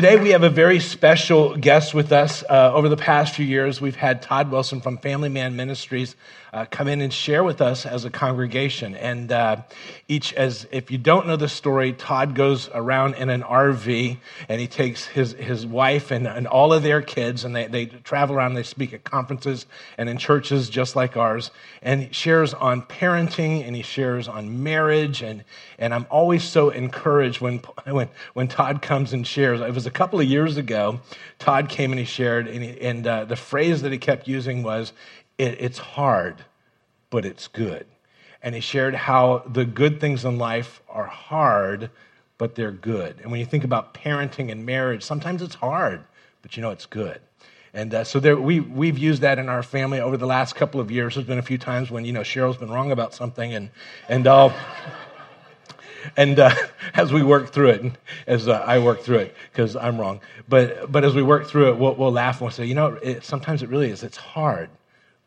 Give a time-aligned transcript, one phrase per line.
[0.00, 2.44] today we have a very special guest with us.
[2.48, 6.14] Uh, over the past few years, we've had Todd Wilson from Family Man Ministries
[6.52, 8.94] uh, come in and share with us as a congregation.
[8.94, 9.56] And uh,
[10.06, 14.16] each, as if you don't know the story, Todd goes around in an RV
[14.48, 17.86] and he takes his, his wife and, and all of their kids and they, they
[17.86, 18.54] travel around.
[18.54, 19.66] They speak at conferences
[19.98, 21.50] and in churches just like ours.
[21.82, 25.22] And he shares on parenting and he shares on marriage.
[25.22, 25.44] And,
[25.78, 29.60] and I'm always so encouraged when, when, when Todd comes and shares.
[29.60, 31.00] It was a couple of years ago,
[31.40, 34.62] Todd came and he shared, and, he, and uh, the phrase that he kept using
[34.62, 34.92] was,
[35.38, 36.44] it, it's hard,
[37.10, 37.86] but it's good.
[38.42, 41.90] And he shared how the good things in life are hard,
[42.36, 43.16] but they're good.
[43.22, 46.04] And when you think about parenting and marriage, sometimes it's hard,
[46.42, 47.20] but you know it's good.
[47.74, 50.80] And uh, so there, we, we've used that in our family over the last couple
[50.80, 51.14] of years.
[51.14, 53.70] There's been a few times when, you know, Cheryl's been wrong about something, and,
[54.08, 54.52] and, uh,
[56.16, 56.54] and uh,
[56.94, 57.92] as we work through it,
[58.26, 61.70] as uh, I work through it, because I'm wrong, but, but as we work through
[61.70, 64.02] it, we'll, we'll laugh and we'll say, you know, it, sometimes it really is.
[64.02, 64.70] It's hard,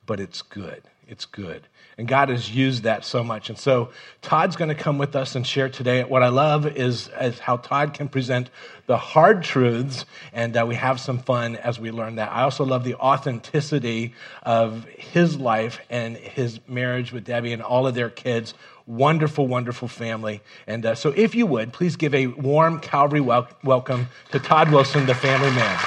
[0.06, 0.84] but it's good.
[1.08, 1.68] It's good.
[1.98, 3.50] And God has used that so much.
[3.50, 3.92] And so
[4.22, 6.04] Todd's going to come with us and share today.
[6.04, 8.50] What I love is, is how Todd can present
[8.88, 12.32] the hard truths, and uh, we have some fun as we learn that.
[12.32, 17.88] I also love the authenticity of his life and his marriage with Debbie and all
[17.88, 18.54] of their kids.
[18.92, 20.42] Wonderful, wonderful family.
[20.68, 24.70] And uh, so, if you would, please give a warm Calvary wel- welcome to Todd
[24.70, 25.80] Wilson, the family man.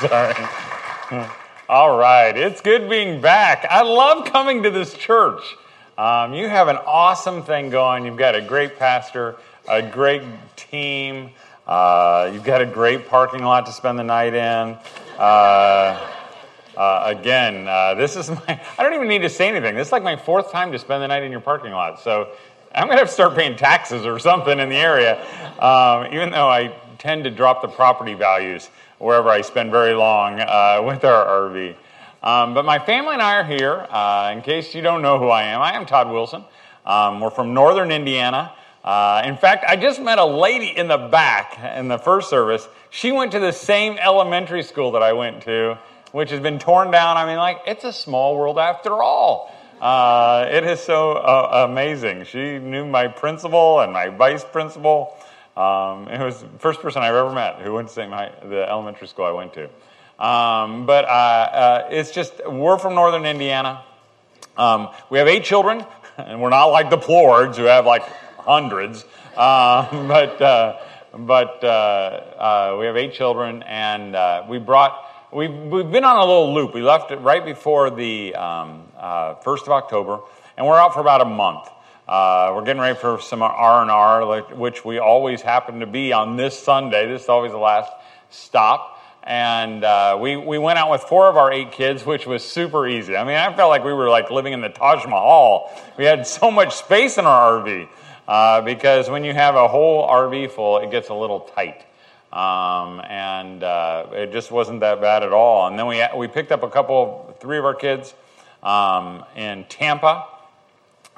[0.00, 1.28] Sorry.
[1.68, 3.66] All right, it's good being back.
[3.68, 5.42] I love coming to this church.
[5.98, 8.06] Um, you have an awesome thing going.
[8.06, 9.36] You've got a great pastor,
[9.68, 10.22] a great
[10.56, 11.32] team.
[11.66, 14.78] Uh, you've got a great parking lot to spend the night in.
[15.18, 16.14] Uh,
[16.78, 19.74] uh, again, uh, this is my, I don't even need to say anything.
[19.74, 22.00] This is like my fourth time to spend the night in your parking lot.
[22.00, 22.30] So
[22.72, 25.20] I'm going to have to start paying taxes or something in the area,
[25.58, 30.38] um, even though I tend to drop the property values wherever I spend very long
[30.38, 31.74] uh, with our RV.
[32.22, 33.86] Um, but my family and I are here.
[33.90, 36.44] Uh, in case you don't know who I am, I am Todd Wilson.
[36.86, 38.52] Um, we're from northern Indiana.
[38.84, 42.68] Uh, in fact, I just met a lady in the back in the first service.
[42.90, 45.76] She went to the same elementary school that I went to,
[46.12, 47.16] which has been torn down.
[47.16, 49.54] I mean, like, it's a small world after all.
[49.80, 52.24] Uh, it is so uh, amazing.
[52.24, 55.16] She knew my principal and my vice principal.
[55.56, 59.24] Um, it was the first person I've ever met who went to the elementary school
[59.24, 59.68] I went to.
[60.18, 63.84] Um, but uh, uh, it's just, we're from northern Indiana.
[64.56, 65.84] Um, we have eight children,
[66.16, 68.02] and we're not like the Plords who have like
[68.38, 69.04] hundreds.
[69.36, 70.80] Uh, but uh,
[71.14, 71.58] but
[72.78, 76.74] we have eight children, and we brought, we've, we've been on a little loop.
[76.74, 80.20] We left it right before the um, 1st of October,
[80.56, 81.68] and we're out for about a month.
[82.06, 86.12] Uh, we're getting ready for some R and R, which we always happen to be
[86.12, 87.06] on this Sunday.
[87.06, 87.92] This is always the last
[88.30, 92.42] stop, and uh, we we went out with four of our eight kids, which was
[92.42, 93.14] super easy.
[93.14, 95.70] I mean, I felt like we were like living in the Taj Mahal.
[95.98, 97.88] We had so much space in our RV
[98.26, 101.84] uh, because when you have a whole RV full, it gets a little tight.
[102.32, 105.66] Um, and uh, it just wasn't that bad at all.
[105.66, 108.14] And then we we picked up a couple, three of our kids
[108.62, 110.26] um, in Tampa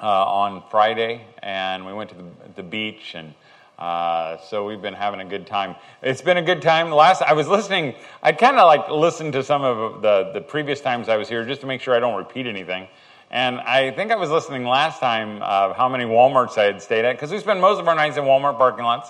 [0.01, 2.23] uh, on Friday, and we went to the,
[2.55, 3.33] the beach, and
[3.77, 5.75] uh, so we've been having a good time.
[6.01, 6.91] It's been a good time.
[6.91, 10.79] Last I was listening, I kind of like listened to some of the the previous
[10.79, 12.87] times I was here just to make sure I don't repeat anything.
[13.31, 17.05] And I think I was listening last time of how many WalMarts I had stayed
[17.05, 19.09] at because we spend most of our nights in Walmart parking lots.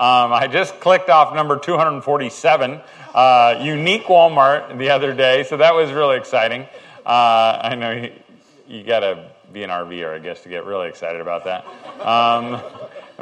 [0.00, 2.80] Um, I just clicked off number 247,
[3.14, 6.62] uh, unique Walmart, the other day, so that was really exciting.
[7.04, 8.12] Uh, I know you,
[8.66, 11.66] you got to be an RVer, I guess, to get really excited about that.
[12.00, 12.62] Um,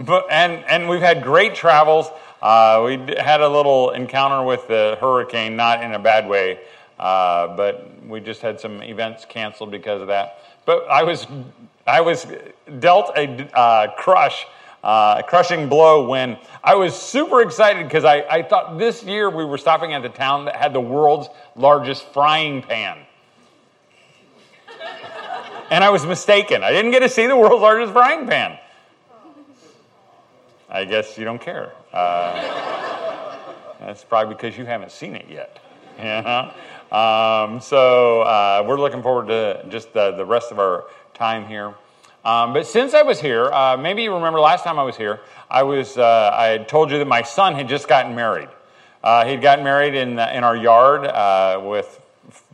[0.04, 2.06] but, and, and we've had great travels.
[2.40, 6.60] Uh, we had a little encounter with the hurricane, not in a bad way,
[7.00, 10.44] uh, but we just had some events canceled because of that.
[10.64, 11.26] But I was,
[11.88, 12.24] I was
[12.78, 14.46] dealt a uh, crush,
[14.88, 19.29] uh, a crushing blow when I was super excited because I, I thought this year
[19.29, 22.96] we were stopping at the town that had the world's largest frying pan.
[25.70, 26.64] And I was mistaken.
[26.64, 28.58] I didn't get to see the world's largest frying pan.
[30.70, 31.73] I guess you don't care.
[31.93, 33.37] Uh,
[33.81, 35.58] that's probably because you haven't seen it yet.
[35.99, 36.55] Yeah.
[36.91, 41.75] Um, so uh, we're looking forward to just the, the rest of our time here.
[42.25, 45.20] Um, but since I was here, uh, maybe you remember last time I was here,
[45.50, 48.49] I was uh, I had told you that my son had just gotten married.
[49.03, 52.00] Uh, he'd gotten married in in our yard uh, with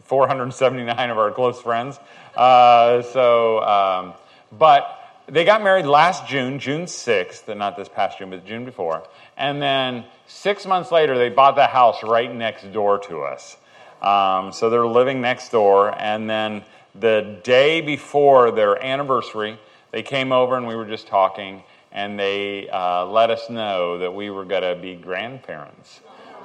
[0.05, 1.99] 479 of our close friends.
[2.37, 4.15] Uh, so, um,
[4.53, 8.65] but they got married last June, June 6th, and not this past June, but June
[8.65, 9.03] before.
[9.37, 13.57] And then six months later, they bought the house right next door to us.
[14.03, 15.99] Um, so they're living next door.
[15.99, 19.58] And then the day before their anniversary,
[19.91, 21.62] they came over and we were just talking,
[21.93, 26.00] and they uh, let us know that we were going to be grandparents.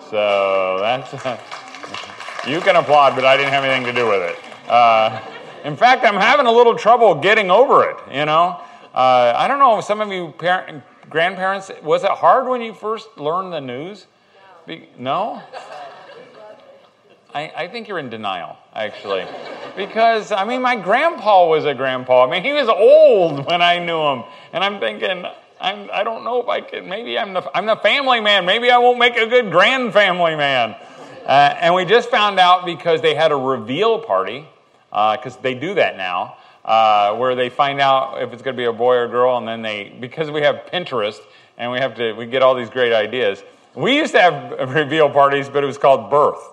[0.09, 1.11] So that's,
[2.47, 4.69] you can applaud, but I didn't have anything to do with it.
[4.69, 5.21] Uh,
[5.63, 8.61] in fact, I'm having a little trouble getting over it, you know.
[8.93, 13.17] Uh, I don't know, some of you parent, grandparents, was it hard when you first
[13.17, 14.07] learned the news?
[14.65, 15.41] Be, no?
[17.33, 19.25] I, I think you're in denial, actually.
[19.79, 22.27] Because, I mean, my grandpa was a grandpa.
[22.27, 24.23] I mean, he was old when I knew him.
[24.51, 25.23] And I'm thinking,
[25.61, 28.45] I'm, I don't know if I can, maybe I'm the, I'm the family man.
[28.45, 30.75] Maybe I won't make a good grand family man.
[31.25, 34.45] Uh, and we just found out because they had a reveal party,
[34.89, 36.35] because uh, they do that now,
[36.65, 39.47] uh, where they find out if it's going to be a boy or girl, and
[39.47, 41.21] then they, because we have Pinterest
[41.57, 43.43] and we have to, we get all these great ideas.
[43.75, 46.49] We used to have reveal parties, but it was called birth.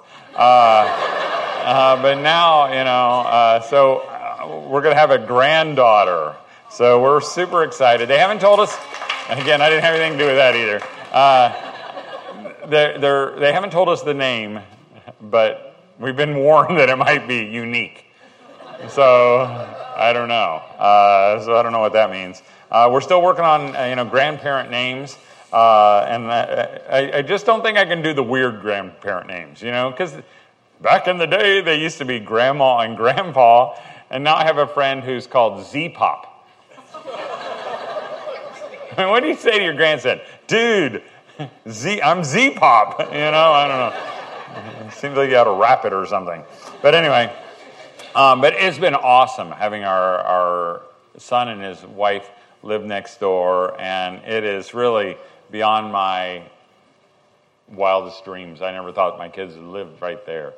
[1.66, 6.36] Uh, but now, you know, uh, so uh, we're going to have a granddaughter.
[6.70, 8.08] So we're super excited.
[8.08, 8.72] They haven't told us,
[9.28, 10.80] again, I didn't have anything to do with that either.
[11.10, 14.60] Uh, they're, they're, they haven't told us the name,
[15.20, 18.04] but we've been warned that it might be unique.
[18.88, 19.40] So
[19.96, 20.62] I don't know.
[20.78, 22.44] Uh, so I don't know what that means.
[22.70, 25.18] we're still working on, you know, grandparent names.
[25.52, 29.70] Uh, and I, I, just don't think I can do the weird grandparent names, you
[29.70, 30.14] know, because
[30.80, 33.74] back in the day they used to be grandma and grandpa,
[34.10, 36.32] and now I have a friend who's called Z Pop.
[38.96, 40.20] What do you say to your grandson?
[40.46, 41.02] Dude,
[41.68, 44.86] Z, I'm Z Pop, you know, I don't know.
[44.86, 46.42] It seems like you ought to rap it or something.
[46.80, 47.30] But anyway,
[48.14, 50.82] um, but it's been awesome having our, our
[51.18, 52.30] son and his wife
[52.62, 55.18] live next door, and it is really
[55.50, 56.42] beyond my
[57.68, 58.62] wildest dreams.
[58.62, 60.54] I never thought my kids would live right there.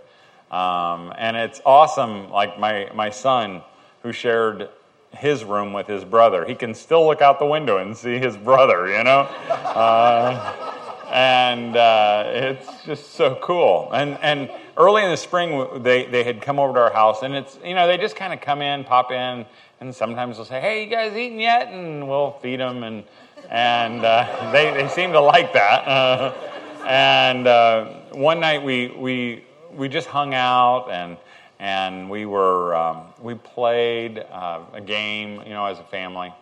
[0.50, 3.62] Um, and it's awesome, like my, my son
[4.02, 4.68] who shared
[5.16, 6.44] his room with his brother.
[6.44, 9.28] He can still look out the window and see his brother, you know?
[9.78, 10.74] Uh,
[11.10, 13.88] and uh, it's just so cool.
[13.92, 17.34] And, and early in the spring, they, they had come over to our house, and
[17.34, 19.46] it's, you know, they just kind of come in, pop in,
[19.80, 21.68] and sometimes they'll say, hey, you guys eating yet?
[21.68, 22.82] And we'll feed them.
[22.82, 23.04] And
[23.48, 25.84] and uh, they, they seem to like that.
[26.78, 31.16] Uh, and uh, one night we, we, we just hung out and,
[31.58, 36.32] and we, were, um, we played uh, a game, you know, as a family.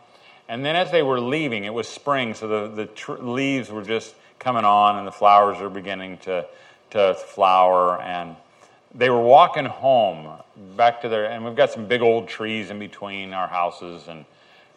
[0.49, 3.83] And then as they were leaving, it was spring, so the, the tr- leaves were
[3.83, 6.47] just coming on and the flowers were beginning to,
[6.91, 8.01] to flower.
[8.01, 8.37] And
[8.95, 10.41] they were walking home
[10.77, 14.09] back to their, and we've got some big old trees in between our houses.
[14.09, 14.25] And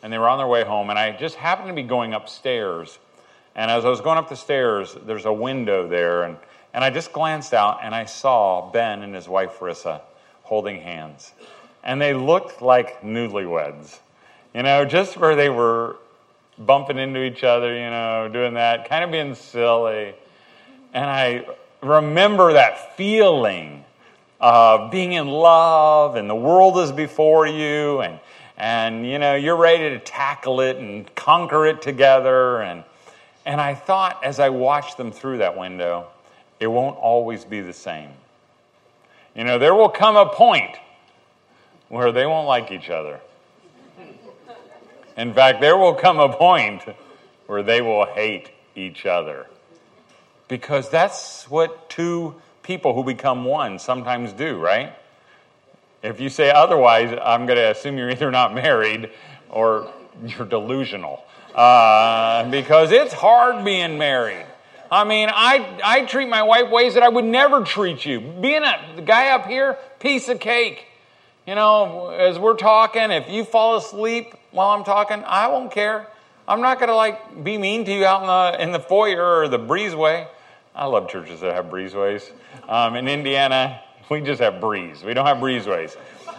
[0.02, 3.00] and they were on their way home, and I just happened to be going upstairs.
[3.56, 6.38] And as I was going up the stairs, there's a window there, and,
[6.74, 10.02] and I just glanced out and I saw Ben and his wife Rissa
[10.44, 11.32] holding hands.
[11.84, 14.00] And they looked like newlyweds,
[14.54, 15.98] you know, just where they were
[16.58, 20.14] bumping into each other, you know, doing that, kind of being silly.
[20.94, 21.48] And I
[21.82, 23.86] remember that feeling
[24.42, 28.20] of being in love, and the world is before you, and
[28.60, 32.84] and you know you're ready to tackle it and conquer it together and
[33.46, 36.08] and I thought as I watched them through that window
[36.60, 38.12] it won't always be the same
[39.36, 40.76] you know there will come a point
[41.88, 43.20] where they won't like each other
[45.18, 46.84] in fact there will come a point
[47.48, 49.46] where they will hate each other
[50.48, 54.94] because that's what two people who become one sometimes do right
[56.02, 59.10] if you say otherwise, I'm going to assume you're either not married
[59.50, 59.92] or
[60.26, 61.24] you're delusional.
[61.54, 64.46] Uh, because it's hard being married.
[64.92, 68.20] I mean, I, I treat my wife ways that I would never treat you.
[68.20, 70.86] Being a guy up here, piece of cake.
[71.46, 76.08] You know, as we're talking, if you fall asleep while I'm talking, I won't care.
[76.48, 79.42] I'm not going to like be mean to you out in the, in the foyer
[79.42, 80.28] or the breezeway.
[80.74, 82.32] I love churches that have breezeways.
[82.68, 85.04] Um, in Indiana, we just have breeze.
[85.04, 85.96] We don't have breezeways.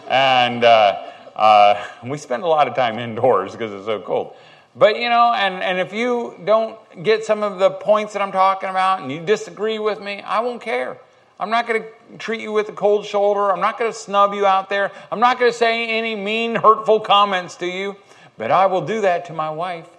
[0.09, 4.35] And uh, uh, we spend a lot of time indoors because it's so cold.
[4.75, 8.31] But, you know, and, and if you don't get some of the points that I'm
[8.31, 10.97] talking about and you disagree with me, I won't care.
[11.39, 13.51] I'm not going to treat you with a cold shoulder.
[13.51, 14.91] I'm not going to snub you out there.
[15.11, 17.97] I'm not going to say any mean, hurtful comments to you.
[18.37, 19.89] But I will do that to my wife.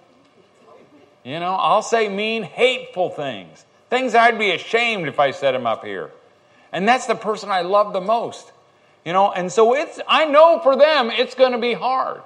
[1.24, 3.64] You know, I'll say mean, hateful things.
[3.90, 6.10] Things I'd be ashamed if I said them up here.
[6.72, 8.52] And that's the person I love the most.
[9.04, 12.22] You know, and so it's, I know for them it's going to be hard.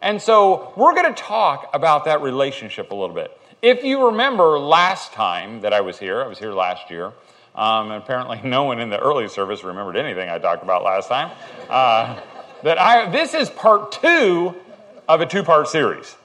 [0.00, 3.38] And so we're going to talk about that relationship a little bit.
[3.60, 7.12] If you remember last time that I was here, I was here last year.
[7.54, 11.08] Um, and apparently, no one in the early service remembered anything I talked about last
[11.08, 11.30] time.
[11.68, 12.20] Uh,
[12.62, 14.54] that I this is part two
[15.08, 16.16] of a two-part series.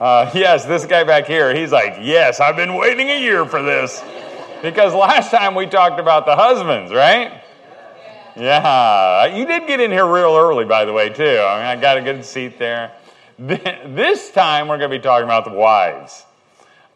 [0.00, 3.62] Uh, yes, this guy back here, he's like, yes, I've been waiting a year for
[3.62, 4.02] this
[4.62, 7.43] because last time we talked about the husbands, right?
[8.36, 11.22] Yeah, you did get in here real early, by the way, too.
[11.22, 12.92] I mean, I got a good seat there.
[13.38, 16.24] This time, we're going to be talking about the wives.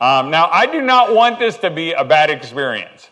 [0.01, 3.09] Um, now, I do not want this to be a bad experience.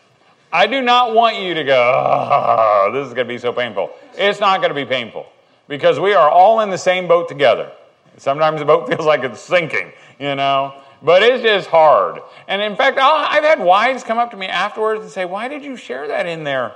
[0.51, 3.91] I do not want you to go, oh, this is going to be so painful.
[4.15, 5.25] It's not going to be painful
[5.67, 7.71] because we are all in the same boat together.
[8.17, 12.21] Sometimes the boat feels like it's sinking, you know, but it's just hard.
[12.47, 15.49] And in fact, i have had wives come up to me afterwards and say, Why
[15.49, 16.73] did you share that in there?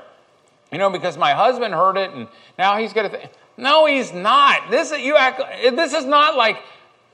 [0.72, 3.32] You know, because my husband heard it and now he's going to think.
[3.58, 4.72] No, he's not.
[4.72, 5.42] This, you act,
[5.76, 6.58] this is not like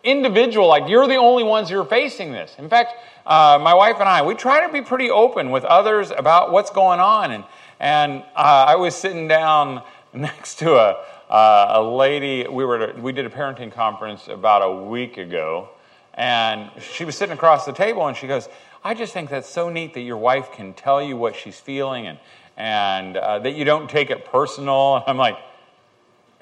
[0.03, 2.55] individual, like you're the only ones who are facing this.
[2.57, 2.93] In fact,
[3.25, 6.69] uh, my wife and I, we try to be pretty open with others about what's
[6.69, 7.31] going on.
[7.31, 7.43] And,
[7.79, 9.81] and uh, I was sitting down
[10.13, 14.83] next to a, uh, a lady, we, were we did a parenting conference about a
[14.83, 15.69] week ago,
[16.13, 18.47] and she was sitting across the table and she goes,
[18.83, 22.07] I just think that's so neat that your wife can tell you what she's feeling
[22.07, 22.17] and,
[22.57, 25.03] and uh, that you don't take it personal.
[25.07, 25.37] I'm like,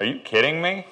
[0.00, 0.86] are you kidding me?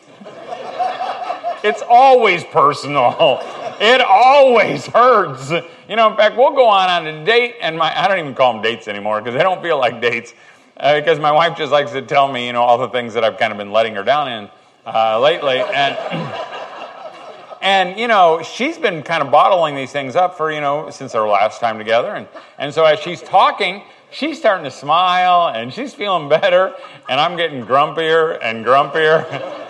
[1.65, 3.41] it's always personal.
[3.81, 5.51] It always hurts.
[5.89, 8.35] You know, in fact, we'll go on on a date, and my, I don't even
[8.35, 10.33] call them dates anymore because they don't feel like dates.
[10.77, 13.25] Uh, because my wife just likes to tell me, you know, all the things that
[13.25, 14.51] I've kind of been letting her down in
[14.87, 15.59] uh, lately.
[15.61, 15.97] And,
[17.63, 21.15] and, you know, she's been kind of bottling these things up for, you know, since
[21.15, 22.15] our last time together.
[22.15, 22.29] And,
[22.59, 23.83] and so as she's talking,
[24.15, 26.73] she's starting to smile and she's feeling better.
[27.09, 29.27] And I'm getting grumpier and grumpier.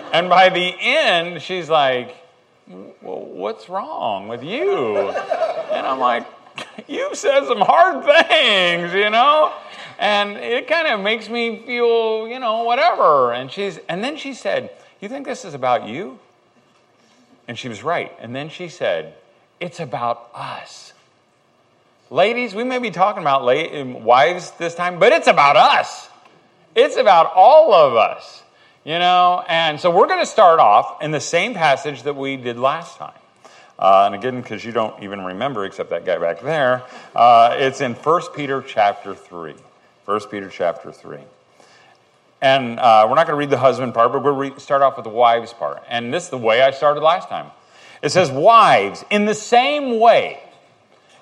[0.13, 2.15] and by the end, she's like,
[2.67, 4.97] well, what's wrong with you?
[4.97, 6.25] And I'm like,
[6.87, 9.53] you said some hard things, you know?
[9.97, 13.33] And it kind of makes me feel, you know, whatever.
[13.33, 16.19] And she's and then she said, "You think this is about you?"
[17.47, 18.11] And she was right.
[18.19, 19.13] And then she said,
[19.61, 20.91] "It's about us."
[22.11, 23.43] Ladies, we may be talking about
[24.03, 26.07] wives this time, but it's about us.
[26.75, 28.43] It's about all of us,
[28.83, 29.43] you know?
[29.47, 32.97] And so we're going to start off in the same passage that we did last
[32.97, 33.17] time.
[33.79, 36.83] Uh, and again, because you don't even remember, except that guy back there,
[37.15, 39.55] uh, it's in 1 Peter chapter 3.
[40.05, 41.17] 1 Peter chapter 3.
[42.39, 44.95] And uh, we're not going to read the husband part, but we'll re- start off
[44.95, 45.81] with the wives part.
[45.89, 47.49] And this is the way I started last time.
[48.03, 50.43] It says, Wives, in the same way.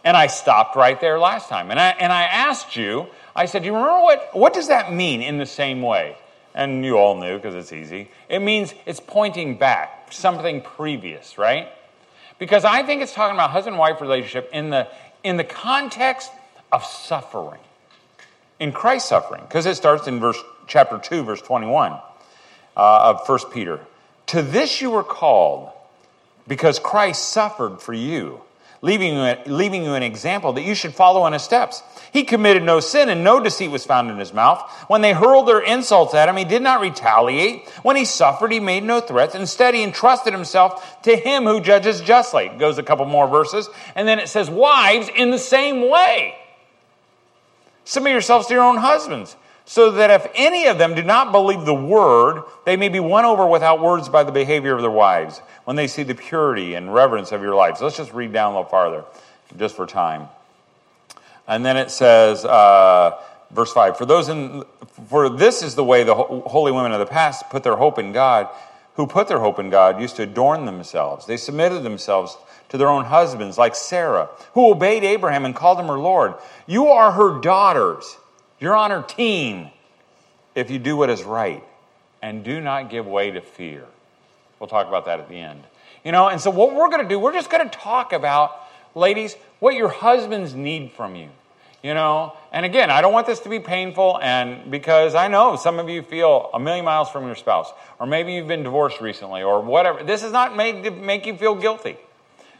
[0.03, 1.71] And I stopped right there last time.
[1.71, 4.93] And I, and I asked you, I said, Do You remember what, what does that
[4.93, 6.17] mean in the same way?
[6.53, 8.11] And you all knew because it's easy.
[8.29, 11.69] It means it's pointing back, something previous, right?
[12.37, 14.87] Because I think it's talking about husband wife relationship in the,
[15.23, 16.31] in the context
[16.71, 17.59] of suffering
[18.63, 21.99] in Christ's suffering, because it starts in verse chapter 2, verse 21 uh,
[22.77, 23.79] of 1 Peter.
[24.27, 25.71] To this you were called,
[26.47, 28.41] because Christ suffered for you,
[28.83, 31.81] leaving you, leaving you an example that you should follow in his steps.
[32.11, 34.69] He committed no sin, and no deceit was found in his mouth.
[34.87, 37.67] When they hurled their insults at him, he did not retaliate.
[37.81, 39.33] When he suffered, he made no threats.
[39.33, 42.51] Instead, he entrusted himself to him who judges justly.
[42.59, 46.35] Goes a couple more verses, and then it says, Wives, in the same way
[47.85, 51.65] Submit yourselves to your own husbands, so that if any of them do not believe
[51.65, 55.39] the word, they may be won over without words by the behavior of their wives
[55.65, 57.79] when they see the purity and reverence of your lives.
[57.79, 59.05] So Let's just read down a little farther,
[59.57, 60.27] just for time.
[61.47, 63.19] And then it says, uh,
[63.51, 64.63] verse 5 for those in
[65.09, 68.11] for this is the way the holy women of the past put their hope in
[68.11, 68.49] god
[68.95, 72.35] who put their hope in god used to adorn themselves they submitted themselves
[72.73, 76.33] to their own husbands, like Sarah, who obeyed Abraham and called him her Lord.
[76.65, 78.17] You are her daughters.
[78.63, 79.71] You're on her team
[80.55, 81.61] if you do what is right
[82.21, 83.83] and do not give way to fear.
[84.57, 85.65] We'll talk about that at the end.
[86.05, 88.55] You know, and so what we're going to do, we're just going to talk about,
[88.95, 91.27] ladies, what your husbands need from you.
[91.81, 95.57] You know, and again, I don't want this to be painful, and because I know
[95.57, 99.01] some of you feel a million miles from your spouse, or maybe you've been divorced
[99.01, 100.01] recently, or whatever.
[100.03, 101.97] This is not made to make you feel guilty.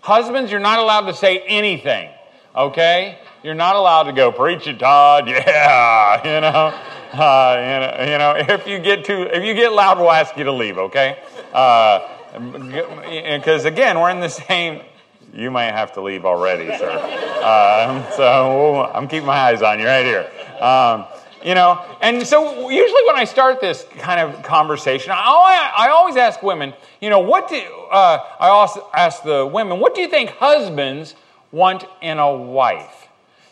[0.02, 2.10] Husbands, you're not allowed to say anything,
[2.56, 3.20] okay?
[3.44, 6.74] You're not allowed to go, preach it, Todd, yeah, you know.
[7.14, 10.52] Uh, you know, if you get too, if you get loud, we'll ask you to
[10.52, 11.20] leave, okay?
[11.52, 12.06] Because
[13.66, 14.82] uh, again, we're in the same.
[15.32, 16.92] You might have to leave already, sir.
[17.44, 20.30] Um, so I'm keeping my eyes on you right here.
[20.60, 21.06] Um,
[21.44, 26.16] you know, and so usually when I start this kind of conversation, I, I always
[26.16, 30.08] ask women, you know, what do uh, I also ask the women, what do you
[30.08, 31.16] think husbands
[31.54, 33.08] want in a wife?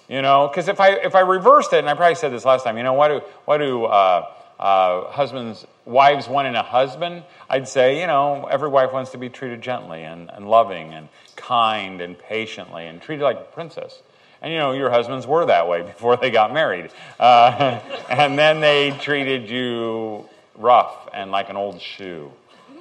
[0.09, 2.65] You know, because if I if I reversed it, and I probably said this last
[2.65, 4.29] time, you know, what do what do uh,
[4.59, 7.23] uh, husbands wives want in a husband?
[7.49, 11.07] I'd say, you know, every wife wants to be treated gently and, and loving and
[11.37, 14.01] kind and patiently and treated like a princess.
[14.41, 16.91] And you know, your husbands were that way before they got married.
[17.17, 17.79] Uh,
[18.09, 22.31] and then they treated you rough and like an old shoe.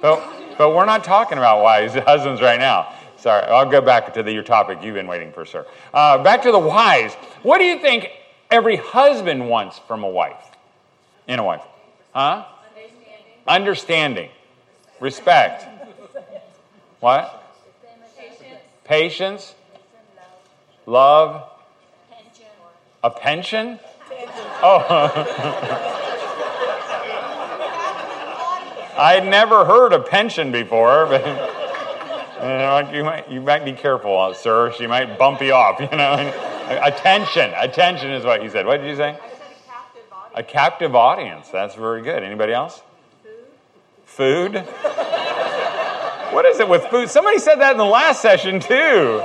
[0.01, 2.93] But, but we're not talking about wise husbands right now.
[3.21, 5.67] Sorry, I'll go back to the, your topic you've been waiting for, sir.
[5.93, 7.13] Uh, back to the wise.
[7.43, 8.09] What do you think
[8.49, 10.43] every husband wants from a wife?
[11.27, 11.61] In a wife?
[12.13, 12.45] Huh?
[12.75, 13.23] Understanding.
[13.47, 14.29] Understanding.
[14.99, 15.65] Respect.
[16.99, 17.43] What?
[18.85, 19.53] Patience.
[20.87, 21.47] Love.
[23.03, 23.79] A pension?
[24.63, 25.97] Oh.
[28.97, 31.57] I'd never heard of pension before, but
[32.47, 34.73] know, you, might, you might be careful, sir.
[34.73, 36.13] She might bump you off, you know.
[36.83, 37.51] Attention.
[37.55, 38.65] Attention is what you said.
[38.65, 39.09] What did you say?
[39.09, 40.35] A captive audience.
[40.35, 41.49] a captive audience.
[41.49, 42.23] That's very good.
[42.23, 42.81] Anybody else?
[44.05, 44.55] Food.
[44.55, 44.65] Food?
[46.33, 47.09] what is it with food?
[47.09, 49.23] Somebody said that in the last session, too.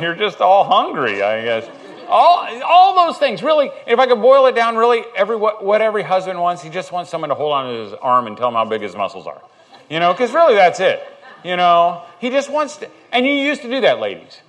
[0.00, 1.68] You're just all hungry, I guess.
[2.08, 5.80] All, all those things, really, if I could boil it down, really, every, what, what
[5.80, 8.48] every husband wants, he just wants someone to hold on to his arm and tell
[8.48, 9.42] him how big his muscles are.
[9.90, 11.02] You know, because really that's it.
[11.44, 14.40] You know, he just wants to, and you used to do that, ladies.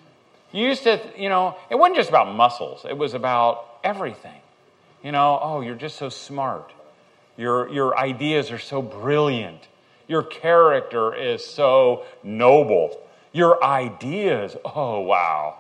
[0.51, 4.41] You used to, you know, it wasn't just about muscles, it was about everything.
[5.03, 6.71] You know, oh, you're just so smart.
[7.37, 9.67] Your, your ideas are so brilliant.
[10.07, 12.99] Your character is so noble.
[13.31, 15.59] Your ideas, oh, wow.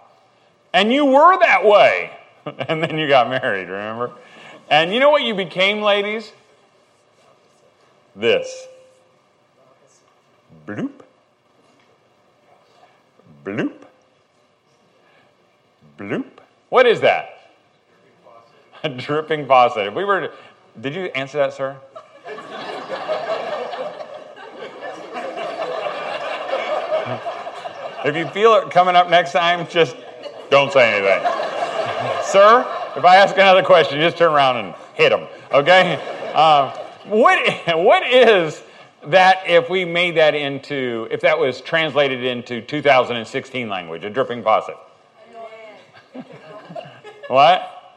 [0.73, 2.17] And you were that way.
[2.67, 4.11] and then you got married, remember?
[4.71, 6.31] And you know what you became, ladies?
[8.15, 8.65] This.
[10.65, 11.03] Bloop.
[13.47, 13.71] Bloop.
[15.97, 16.25] Bloop.
[16.67, 17.53] What is that?
[18.83, 19.87] A dripping faucet.
[19.87, 20.31] If we were to,
[20.81, 21.77] did you answer that, sir?
[28.03, 29.95] if you feel it coming up next time, just
[30.49, 31.23] don't say anything.
[32.23, 32.65] Sir,
[32.97, 35.95] if I ask another question, just turn around and hit him, okay?
[36.33, 36.71] Uh,
[37.05, 37.39] what,
[37.77, 38.61] what is
[39.05, 44.43] that if we made that into, if that was translated into 2016 language, a dripping
[44.43, 44.77] faucet?
[47.27, 47.95] what?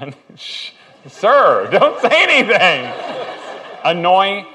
[1.06, 2.92] Sir, don't say anything.
[3.84, 4.46] Annoying.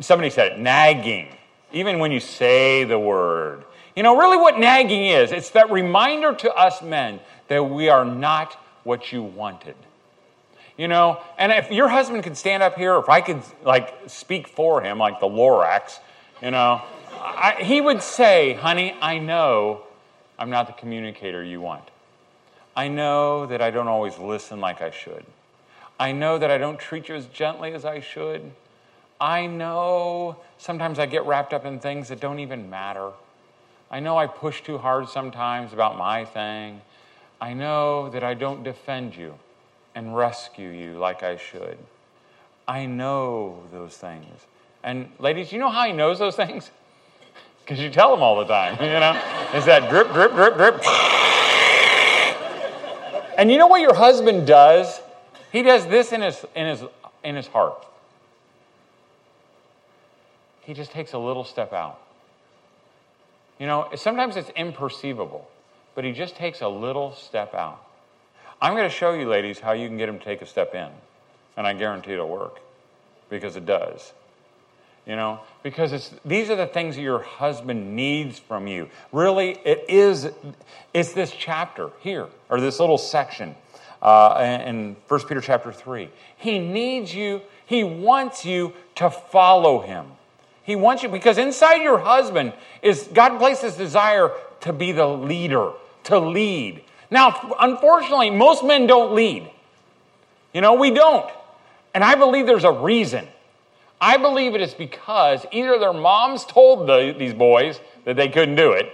[0.00, 1.28] Somebody said it, nagging.
[1.72, 3.64] Even when you say the word.
[3.94, 8.04] You know, really what nagging is, it's that reminder to us men that we are
[8.04, 9.74] not what you wanted.
[10.80, 14.48] You know, and if your husband could stand up here, if I could like speak
[14.48, 15.98] for him, like the Lorax,
[16.40, 16.80] you know,
[17.20, 19.82] I, he would say, honey, I know
[20.38, 21.84] I'm not the communicator you want.
[22.74, 25.26] I know that I don't always listen like I should.
[25.98, 28.50] I know that I don't treat you as gently as I should.
[29.20, 33.10] I know sometimes I get wrapped up in things that don't even matter.
[33.90, 36.80] I know I push too hard sometimes about my thing.
[37.38, 39.34] I know that I don't defend you
[39.94, 41.78] and rescue you like I should.
[42.66, 44.46] I know those things.
[44.82, 46.70] And ladies, you know how he knows those things?
[47.62, 49.22] Because you tell him all the time, you know?
[49.52, 50.82] It's that drip, drip, drip, drip.
[53.38, 55.00] And you know what your husband does?
[55.52, 56.82] He does this in his, in his,
[57.24, 57.86] in his heart.
[60.62, 62.00] He just takes a little step out.
[63.58, 65.42] You know, sometimes it's imperceivable,
[65.94, 67.82] but he just takes a little step out.
[68.62, 70.74] I'm going to show you, ladies, how you can get him to take a step
[70.74, 70.88] in.
[71.56, 72.60] And I guarantee it'll work
[73.28, 74.12] because it does.
[75.06, 78.90] You know, because it's these are the things that your husband needs from you.
[79.12, 80.28] Really, it is
[80.92, 83.54] it's this chapter here, or this little section
[84.02, 86.10] uh, in 1 Peter chapter 3.
[86.36, 90.06] He needs you, he wants you to follow him.
[90.62, 95.06] He wants you because inside your husband is God placed this desire to be the
[95.06, 95.72] leader,
[96.04, 96.84] to lead.
[97.10, 99.50] Now, unfortunately, most men don't lead.
[100.54, 101.28] You know, we don't.
[101.94, 103.26] And I believe there's a reason.
[104.00, 108.56] I believe it is because either their moms told the, these boys that they couldn't
[108.56, 108.90] do it,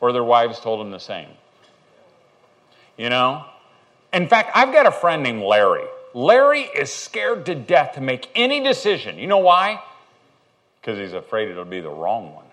[0.00, 1.28] or their wives told them the same.
[2.96, 3.44] You know?
[4.12, 5.84] In fact, I've got a friend named Larry.
[6.14, 9.18] Larry is scared to death to make any decision.
[9.18, 9.82] You know why?
[10.86, 12.45] because he's afraid it'll be the wrong one.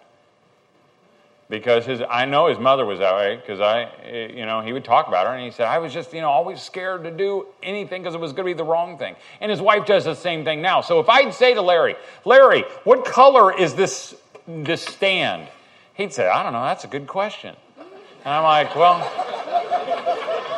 [1.54, 4.74] Because his I know his mother was that way because I eh, you know he
[4.74, 7.12] would talk about her and he said I was just you know always scared to
[7.12, 9.16] do anything because it was going to be the wrong thing.
[9.40, 10.82] And his wife does the same thing now.
[10.82, 14.16] So if I'd say to Larry Larry what color is this
[14.48, 15.48] this stand?
[15.94, 17.56] He'd say I don't know that's a good question.
[17.78, 18.98] And I'm like well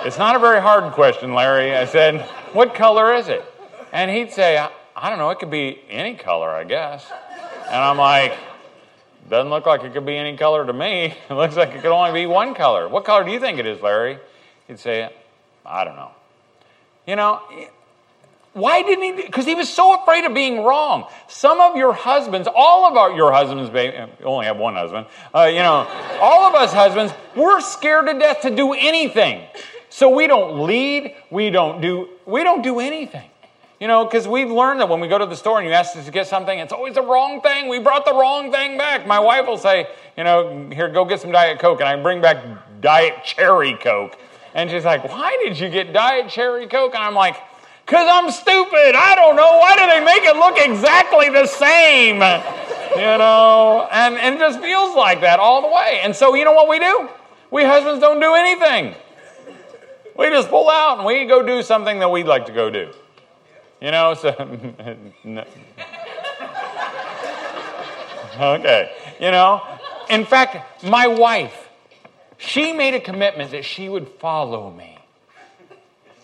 [0.05, 1.75] it's not a very hard question Larry.
[1.75, 2.21] I said
[2.53, 3.43] what color is it?
[3.91, 7.05] And he'd say I, I don't know it could be any color I guess.
[7.67, 8.38] And I'm like
[9.29, 11.15] doesn't look like it could be any color to me.
[11.29, 12.88] It looks like it could only be one color.
[12.88, 14.19] What color do you think it is, Larry?
[14.67, 15.09] He'd say,
[15.65, 16.11] I don't know.
[17.07, 17.41] You know,
[18.53, 19.25] why didn't he?
[19.25, 21.07] Because he was so afraid of being wrong.
[21.27, 25.43] Some of your husbands, all of our, your husbands, you only have one husband, uh,
[25.43, 25.85] you know,
[26.21, 29.45] all of us husbands, we're scared to death to do anything.
[29.89, 33.29] So we don't lead, we don't do, we don't do anything.
[33.79, 35.97] You know, because we've learned that when we go to the store and you ask
[35.97, 37.67] us to get something, it's always the wrong thing.
[37.67, 39.05] We brought the wrong thing back.
[39.05, 41.81] My wife will say, you know, here, go get some Diet Coke.
[41.81, 42.38] And I bring back
[42.79, 44.17] Diet Cherry Coke.
[44.53, 46.95] And she's like, why did you get Diet Cherry Coke?
[46.95, 47.35] And I'm like,
[47.85, 48.95] because I'm stupid.
[48.95, 49.57] I don't know.
[49.57, 52.15] Why do they make it look exactly the same?
[52.95, 55.99] You know, and, and it just feels like that all the way.
[56.01, 57.09] And so, you know what we do?
[57.51, 58.95] We husbands don't do anything.
[60.17, 62.93] We just pull out and we go do something that we'd like to go do.
[63.81, 64.29] You know, so.
[68.39, 68.91] okay.
[69.19, 69.61] You know,
[70.09, 71.69] in fact, my wife,
[72.38, 74.97] she made a commitment that she would follow me.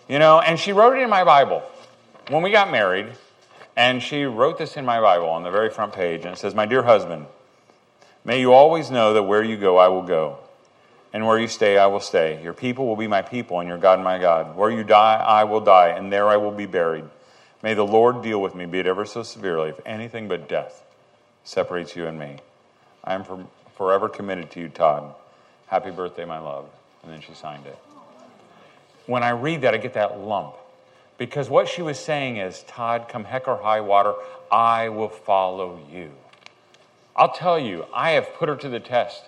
[0.08, 1.62] You know, and she wrote it in my Bible
[2.28, 3.12] when we got married.
[3.76, 6.24] And she wrote this in my Bible on the very front page.
[6.24, 7.26] And it says, My dear husband,
[8.24, 10.38] may you always know that where you go, I will go.
[11.14, 12.42] And where you stay, I will stay.
[12.42, 14.56] Your people will be my people, and your God, my God.
[14.56, 17.04] Where you die, I will die, and there I will be buried.
[17.62, 20.84] May the Lord deal with me, be it ever so severely, if anything but death
[21.44, 22.38] separates you and me.
[23.04, 23.46] I am for,
[23.76, 25.14] forever committed to you, Todd.
[25.66, 26.68] Happy birthday, my love.
[27.02, 27.78] And then she signed it.
[29.06, 30.54] When I read that, I get that lump.
[31.18, 34.14] Because what she was saying is, Todd, come heck or high water,
[34.50, 36.10] I will follow you.
[37.14, 39.22] I'll tell you, I have put her to the test.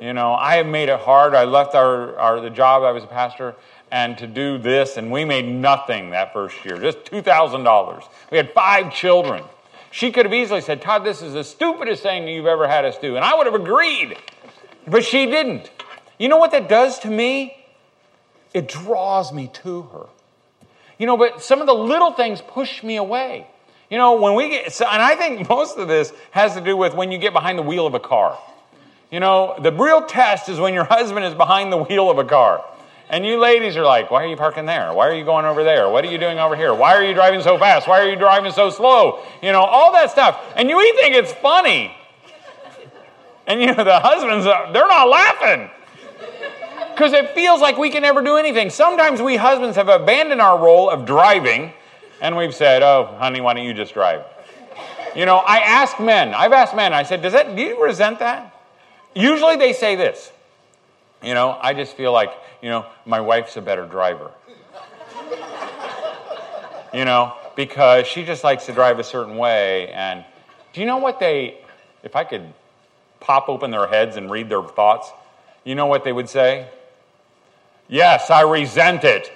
[0.00, 1.34] You know, I have made it hard.
[1.34, 2.82] I left our, our the job.
[2.82, 3.54] I was a pastor,
[3.90, 8.04] and to do this, and we made nothing that first year, just $2,000.
[8.30, 9.44] We had five children.
[9.90, 12.98] She could have easily said, Todd, this is the stupidest thing you've ever had us
[12.98, 13.16] do.
[13.16, 14.16] And I would have agreed.
[14.86, 15.70] But she didn't.
[16.18, 17.64] You know what that does to me?
[18.52, 20.06] It draws me to her.
[20.98, 23.46] You know, but some of the little things push me away.
[23.90, 26.94] You know, when we get, and I think most of this has to do with
[26.94, 28.38] when you get behind the wheel of a car.
[29.10, 32.24] You know, the real test is when your husband is behind the wheel of a
[32.24, 32.64] car.
[33.08, 34.92] And you ladies are like, why are you parking there?
[34.92, 35.88] Why are you going over there?
[35.88, 36.74] What are you doing over here?
[36.74, 37.86] Why are you driving so fast?
[37.86, 39.22] Why are you driving so slow?
[39.42, 40.40] You know, all that stuff.
[40.56, 41.94] And you think it's funny.
[43.46, 45.70] And you know, the husbands, uh, they're not laughing.
[46.94, 48.70] Because it feels like we can never do anything.
[48.70, 51.72] Sometimes we husbands have abandoned our role of driving
[52.20, 54.24] and we've said, oh, honey, why don't you just drive?
[55.14, 58.18] You know, I ask men, I've asked men, I said, does that, do you resent
[58.18, 58.52] that?
[59.14, 60.32] Usually they say this.
[61.26, 62.30] You know, I just feel like
[62.62, 64.30] you know, my wife's a better driver.
[66.94, 69.88] you know, because she just likes to drive a certain way.
[69.88, 70.24] And
[70.72, 71.58] do you know what they,
[72.02, 72.52] if I could
[73.20, 75.10] pop open their heads and read their thoughts,
[75.64, 76.68] you know what they would say?
[77.88, 79.32] Yes, I resent it.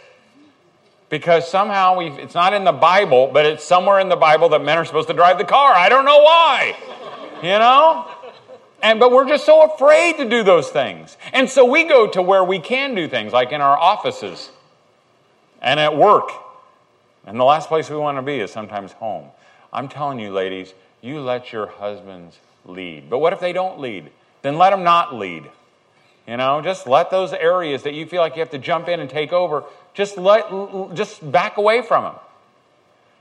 [1.08, 4.62] Because somehow we it's not in the Bible, but it's somewhere in the Bible that
[4.62, 5.72] men are supposed to drive the car.
[5.72, 6.76] I don't know why.
[7.42, 8.06] You know?
[8.82, 11.16] And, but we're just so afraid to do those things.
[11.32, 14.50] And so we go to where we can do things, like in our offices
[15.60, 16.30] and at work.
[17.26, 19.28] And the last place we want to be is sometimes home.
[19.72, 23.10] I'm telling you, ladies, you let your husbands lead.
[23.10, 24.10] But what if they don't lead?
[24.42, 25.44] Then let them not lead.
[26.26, 29.00] You know, just let those areas that you feel like you have to jump in
[29.00, 29.64] and take over,
[29.94, 30.48] just let
[30.94, 32.14] just back away from them.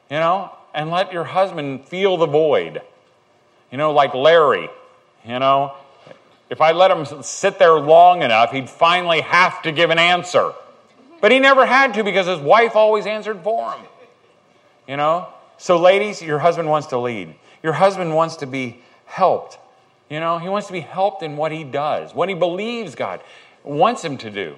[0.10, 2.82] You know, and let your husband feel the void.
[3.72, 4.70] You know, like Larry,
[5.26, 5.76] you know,
[6.50, 10.54] if I let him sit there long enough, he'd finally have to give an answer.
[11.22, 13.86] But he never had to because his wife always answered for him.
[14.88, 15.28] You know?
[15.58, 17.36] So, ladies, your husband wants to lead.
[17.62, 19.58] Your husband wants to be helped.
[20.10, 23.22] You know, he wants to be helped in what he does, what he believes God
[23.64, 24.56] wants him to do.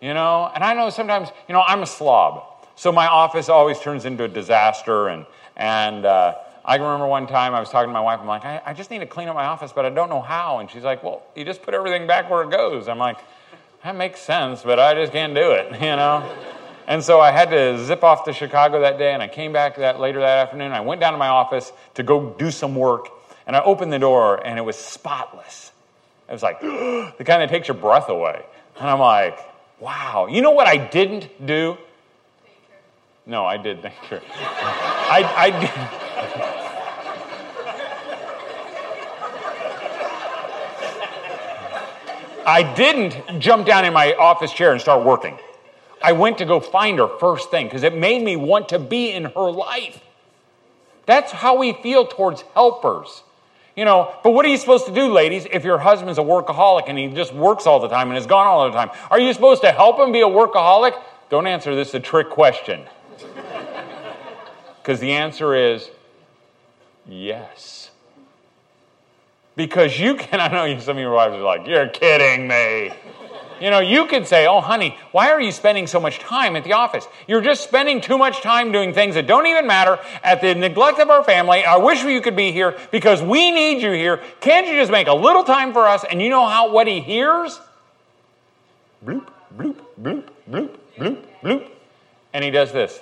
[0.00, 2.44] You know, and I know sometimes, you know, I'm a slob.
[2.76, 6.34] So my office always turns into a disaster and, and, uh,
[6.66, 8.18] I can remember one time I was talking to my wife.
[8.20, 10.20] I'm like, I, I just need to clean up my office, but I don't know
[10.20, 10.58] how.
[10.58, 12.88] And she's like, Well, you just put everything back where it goes.
[12.88, 13.18] I'm like,
[13.84, 16.28] That makes sense, but I just can't do it, you know?
[16.88, 19.76] And so I had to zip off to Chicago that day, and I came back
[19.76, 20.72] that later that afternoon.
[20.72, 23.08] I went down to my office to go do some work,
[23.46, 25.72] and I opened the door, and it was spotless.
[26.28, 28.44] It was like the kind that takes your breath away.
[28.78, 29.38] And I'm like,
[29.80, 30.26] wow.
[30.28, 31.78] You know what I didn't do?
[33.24, 34.20] No, I did thank her.
[34.30, 36.05] I, I did.
[42.46, 45.36] I didn't jump down in my office chair and start working.
[46.00, 49.10] I went to go find her first thing because it made me want to be
[49.10, 50.00] in her life.
[51.06, 53.24] That's how we feel towards helpers.
[53.74, 56.84] You know, but what are you supposed to do, ladies, if your husband's a workaholic
[56.86, 58.90] and he just works all the time and is gone all the time?
[59.10, 60.98] Are you supposed to help him be a workaholic?
[61.28, 62.86] Don't answer this a trick question.
[64.82, 65.90] Because the answer is
[67.08, 67.85] yes.
[69.56, 72.92] Because you can, I know some of your wives are like, you're kidding me.
[73.60, 76.64] You know, you could say, Oh, honey, why are you spending so much time at
[76.64, 77.08] the office?
[77.26, 80.98] You're just spending too much time doing things that don't even matter at the neglect
[80.98, 81.64] of our family.
[81.64, 84.22] I wish you could be here because we need you here.
[84.40, 86.04] Can't you just make a little time for us?
[86.04, 87.58] And you know how what he hears?
[89.02, 91.70] Bloop, bloop, bloop, bloop, bloop, bloop.
[92.34, 93.00] And he does this.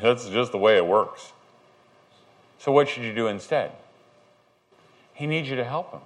[0.00, 1.32] That's just the way it works.
[2.68, 3.72] So, what should you do instead?
[5.14, 6.02] He needs you to help him.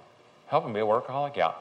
[0.47, 1.55] Help him be a workaholic, yeah.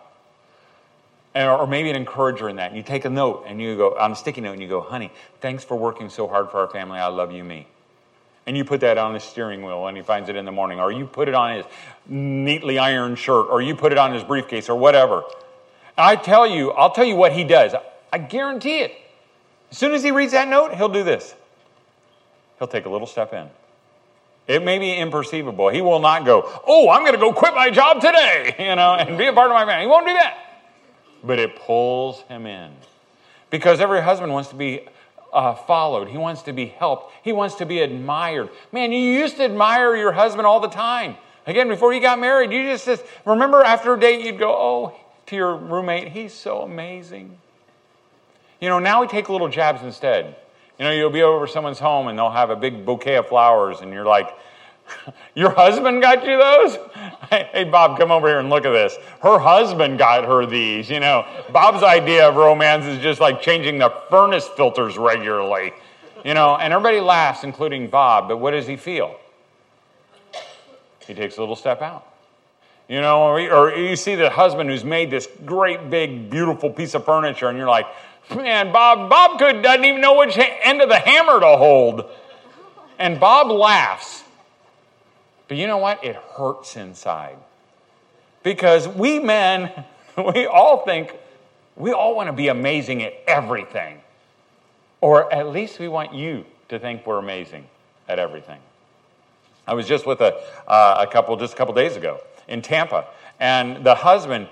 [1.35, 2.73] And, or maybe an encourager in that.
[2.73, 5.11] You take a note and you go, on a sticky note, and you go, honey,
[5.41, 7.01] thanks for working so hard for our family.
[7.01, 7.67] I love you, me.
[8.47, 10.79] And you put that on his steering wheel and he finds it in the morning.
[10.79, 11.65] Or you put it on his
[12.07, 13.49] neatly ironed shirt.
[13.51, 15.25] Or you put it on his briefcase or whatever.
[15.99, 17.75] And I tell you, I'll tell you what he does.
[18.13, 18.93] I guarantee it.
[19.73, 21.35] As soon as he reads that note, he'll do this.
[22.61, 23.51] He'll take a little step in.
[24.49, 25.73] It may be imperceivable.
[25.73, 28.95] He will not go, oh, I'm going to go quit my job today, you know,
[28.95, 29.85] and be a part of my family.
[29.85, 30.39] He won't do that.
[31.23, 32.73] But it pulls him in.
[33.51, 34.89] Because every husband wants to be
[35.33, 36.09] uh, followed.
[36.09, 37.13] He wants to be helped.
[37.23, 38.51] He wants to be admired.
[38.73, 41.17] Man, you used to admire your husband all the time.
[41.47, 45.01] Again, before you got married, you just, just remember after a date, you'd go, oh,
[45.27, 47.39] to your roommate, he's so amazing.
[48.61, 50.37] You know, now we take little jabs instead.
[50.83, 53.83] You know, you'll be over someone's home and they'll have a big bouquet of flowers,
[53.83, 54.37] and you're like,
[55.37, 56.77] Your husband got you those?
[57.31, 58.97] Hey, Bob, come over here and look at this.
[59.23, 60.91] Her husband got her these.
[60.91, 65.73] You know, Bob's idea of romance is just like changing the furnace filters regularly.
[66.25, 69.15] You know, and everybody laughs, including Bob, but what does he feel?
[71.07, 72.13] He takes a little step out.
[72.89, 77.05] You know, or, you see the husband who's made this great, big, beautiful piece of
[77.05, 77.87] furniture, and you're like,
[78.31, 82.05] Man, Bob, Bob could doesn't even know which end of the hammer to hold.
[82.99, 84.23] And Bob laughs.
[85.49, 86.05] But you know what?
[86.05, 87.37] It hurts inside.
[88.43, 89.71] Because we men,
[90.35, 91.15] we all think,
[91.77, 94.01] we all want to be amazing at everything.
[95.01, 97.67] Or at least we want you to think we're amazing
[98.09, 98.61] at everything.
[99.67, 100.35] I was just with a,
[100.67, 103.07] uh, a couple just a couple days ago in Tampa,
[103.39, 104.49] and the husband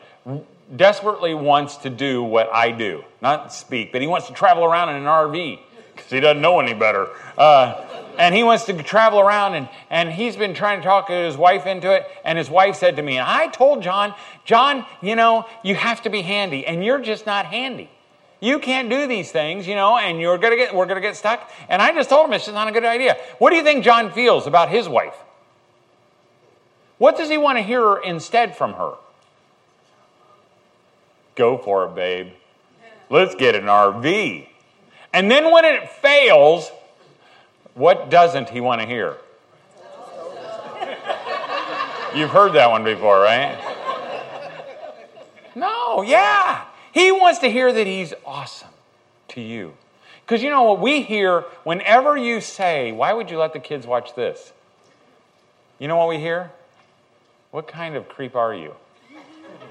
[0.75, 4.91] desperately wants to do what I do, not speak, but he wants to travel around
[4.91, 5.59] in an RV
[5.95, 7.09] because he doesn't know any better.
[7.37, 7.85] Uh,
[8.19, 11.67] and he wants to travel around, and, and he's been trying to talk his wife
[11.67, 12.07] into it.
[12.25, 16.03] And his wife said to me, and I told John, John, you know, you have
[16.03, 17.91] to be handy, and you're just not handy.
[18.41, 21.51] You can't do these things, you know, and you're gonna get we're gonna get stuck.
[21.69, 23.19] And I just told him it's just not a good idea.
[23.39, 25.17] What do you think John feels about his wife?
[26.97, 28.95] What does he want to hear instead from her?
[31.41, 32.33] Go for it, babe.
[33.09, 34.47] Let's get an RV.
[35.15, 36.71] And then when it fails,
[37.73, 39.17] what doesn't he want to hear?
[42.15, 43.59] You've heard that one before, right?
[45.55, 46.67] No, yeah.
[46.93, 48.69] He wants to hear that he's awesome
[49.29, 49.73] to you.
[50.27, 53.87] Because you know what we hear whenever you say, Why would you let the kids
[53.87, 54.53] watch this?
[55.79, 56.51] You know what we hear?
[57.51, 58.75] What kind of creep are you?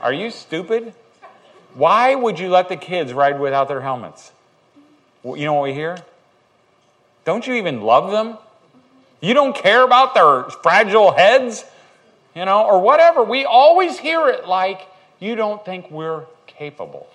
[0.02, 0.96] Are you stupid?
[1.74, 4.32] Why would you let the kids ride without their helmets?
[5.24, 5.98] You know what we hear?
[7.26, 8.38] Don't you even love them?
[9.22, 11.66] You don't care about their fragile heads?
[12.36, 13.24] You know, or whatever.
[13.24, 14.88] We always hear it like
[15.20, 17.08] you don't think we're capable.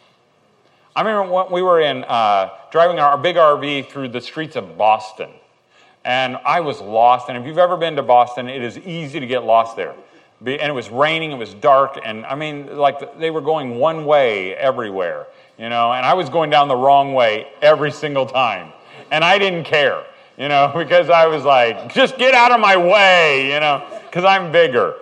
[0.95, 4.77] I remember when we were in uh, driving our big RV through the streets of
[4.77, 5.31] Boston,
[6.05, 7.29] and I was lost.
[7.29, 9.95] And if you've ever been to Boston, it is easy to get lost there
[10.47, 14.05] and it was raining, it was dark, and I mean, like they were going one
[14.05, 15.27] way everywhere,
[15.59, 18.73] you know, and I was going down the wrong way every single time.
[19.11, 20.05] And I didn't care,
[20.37, 24.25] you know, because I was like, just get out of my way, you know, because
[24.25, 24.97] I'm bigger.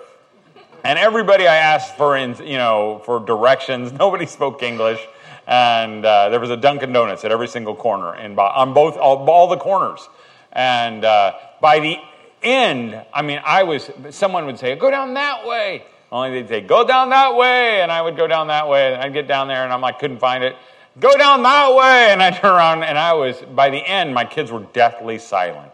[0.85, 5.01] And everybody I asked for, in, you know, for directions, nobody spoke English.
[5.47, 9.29] And uh, there was a Dunkin' Donuts at every single corner, in, on both all,
[9.29, 10.09] all the corners.
[10.53, 11.97] And uh, by the
[12.43, 15.85] end, I mean, I was, someone would say, go down that way.
[16.11, 17.81] Only they'd say, go down that way.
[17.81, 18.93] And I would go down that way.
[18.93, 20.57] And I'd get down there and I'm like, couldn't find it.
[21.01, 22.09] Go down that way.
[22.11, 25.73] And I'd turn around and I was, by the end, my kids were deathly silent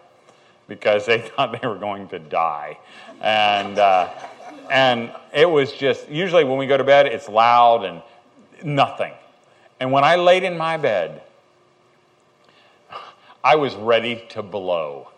[0.69, 2.79] because they thought they were going to die.
[3.21, 4.13] And, uh,
[4.71, 8.03] and it was just, usually when we go to bed, it's loud and
[8.63, 9.13] nothing.
[9.81, 11.23] And when I laid in my bed,
[13.43, 15.09] I was ready to blow.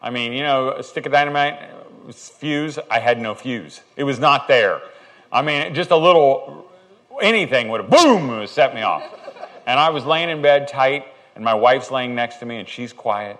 [0.00, 1.58] I mean, you know, a stick of dynamite,
[2.12, 3.80] fuse, I had no fuse.
[3.96, 4.80] It was not there.
[5.30, 6.70] I mean, just a little,
[7.20, 9.02] anything would have, boom, set me off.
[9.66, 12.68] And I was laying in bed tight, and my wife's laying next to me, and
[12.68, 13.38] she's quiet.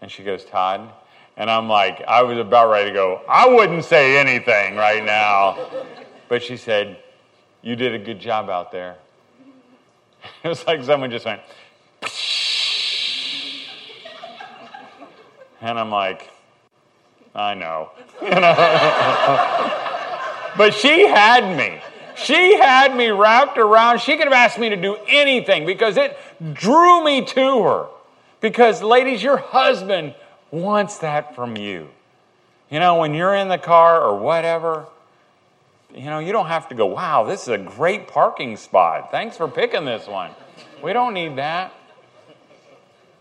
[0.00, 0.90] And she goes, Todd.
[1.36, 5.68] And I'm like, I was about ready to go, I wouldn't say anything right now.
[6.28, 6.98] But she said,
[7.62, 8.96] You did a good job out there.
[10.42, 11.40] It was like someone just went,
[15.60, 16.30] and I'm like,
[17.34, 17.90] I know.
[18.22, 18.40] You know?
[20.56, 21.80] but she had me.
[22.16, 24.00] She had me wrapped around.
[24.00, 26.18] She could have asked me to do anything because it
[26.54, 27.86] drew me to her.
[28.40, 30.14] Because, ladies, your husband
[30.50, 31.88] wants that from you.
[32.70, 34.86] You know, when you're in the car or whatever,
[35.94, 39.10] you know, you don't have to go, wow, this is a great parking spot.
[39.10, 40.30] Thanks for picking this one.
[40.82, 41.72] We don't need that.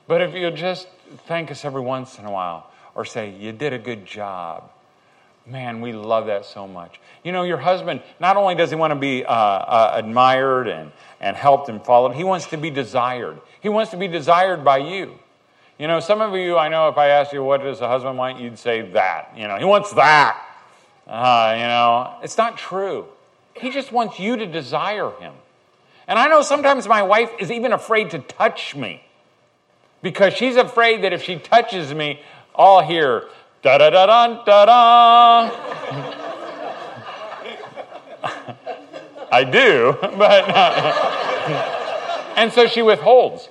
[0.08, 0.88] But if you just
[1.28, 4.72] thank us every once in a while or say, You did a good job.
[5.48, 7.00] Man, we love that so much.
[7.24, 10.92] You know, your husband, not only does he want to be uh, uh, admired and,
[11.20, 13.40] and helped and followed, he wants to be desired.
[13.62, 15.20] He wants to be desired by you.
[15.78, 18.18] You know, some of you, I know if I asked you, what does a husband
[18.18, 19.34] want, you'd say that.
[19.38, 20.42] You know, he wants that.
[21.06, 23.06] Uh, you know, it's not true.
[23.54, 25.34] He just wants you to desire him.
[26.08, 29.05] And I know sometimes my wife is even afraid to touch me
[30.02, 32.22] because she's afraid that if she touches me,
[32.56, 33.30] I'll hear
[33.62, 36.22] da da da da da da.
[39.32, 40.50] I do, but.
[40.50, 41.22] Uh,
[42.36, 43.50] and so she withholds.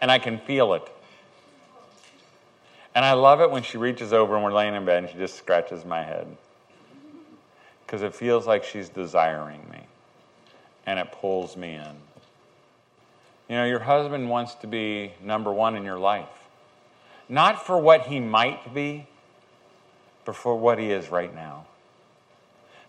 [0.00, 0.88] And I can feel it.
[2.94, 5.18] And I love it when she reaches over and we're laying in bed and she
[5.18, 6.26] just scratches my head.
[7.86, 9.80] Because it feels like she's desiring me.
[10.86, 11.96] And it pulls me in.
[13.52, 16.24] You know, your husband wants to be number one in your life.
[17.28, 19.06] Not for what he might be,
[20.24, 21.66] but for what he is right now.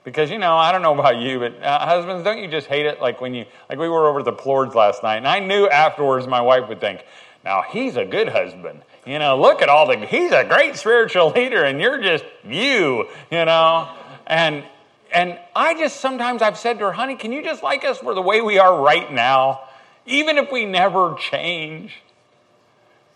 [0.05, 2.85] Because, you know, I don't know about you, but uh, husbands, don't you just hate
[2.85, 3.01] it?
[3.01, 5.67] Like when you, like we were over at the Plords last night, and I knew
[5.67, 7.03] afterwards my wife would think,
[7.43, 8.83] now he's a good husband.
[9.05, 13.09] You know, look at all the, he's a great spiritual leader, and you're just you,
[13.29, 13.89] you know?
[14.27, 14.63] And,
[15.13, 18.13] and I just sometimes I've said to her, honey, can you just like us for
[18.13, 19.63] the way we are right now?
[20.05, 21.99] Even if we never change.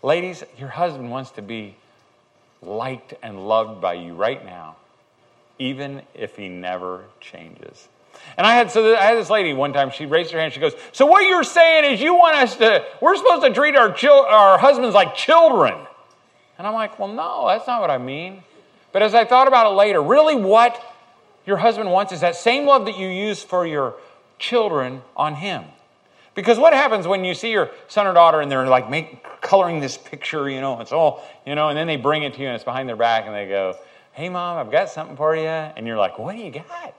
[0.03, 1.75] Ladies, your husband wants to be
[2.61, 4.75] liked and loved by you right now,
[5.59, 7.87] even if he never changes.
[8.37, 9.91] And I had so I had this lady one time.
[9.91, 10.53] She raised her hand.
[10.53, 12.83] She goes, "So what you're saying is you want us to?
[12.99, 15.75] We're supposed to treat our chil- our husbands like children?"
[16.57, 18.43] And I'm like, "Well, no, that's not what I mean."
[18.91, 20.81] But as I thought about it later, really, what
[21.45, 23.95] your husband wants is that same love that you use for your
[24.39, 25.65] children on him.
[26.37, 29.79] Because what happens when you see your son or daughter and they're like make, coloring
[29.79, 32.45] this picture, you know, it's all, you know, and then they bring it to you
[32.45, 33.75] and it's behind their back and they go,
[34.11, 35.47] hey, mom, I've got something for you.
[35.47, 36.93] And you're like, what do you got?